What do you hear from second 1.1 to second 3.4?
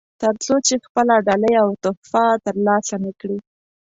ډالۍ او تحفه ترلاسه نه کړي.